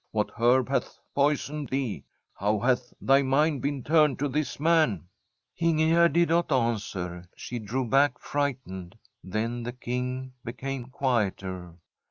* 0.09 0.13
Wliat 0.15 0.31
herb 0.31 0.67
hath 0.67 0.97
poisoned 1.13 1.69
thee? 1.69 2.03
How 2.33 2.57
hath 2.57 2.91
thy 2.99 3.21
mind 3.21 3.61
been 3.61 3.83
turned 3.83 4.17
to 4.17 4.27
this 4.27 4.59
man?"" 4.59 5.05
Ingegerd 5.61 6.13
did 6.13 6.29
not 6.29 6.51
answer; 6.51 7.29
she 7.35 7.59
drew 7.59 7.87
back, 7.87 8.15
faigfatened. 8.19 8.93
Then 9.23 9.61
the 9.61 9.73
King 9.73 10.33
became 10.43 10.85
quieter. 10.85 11.75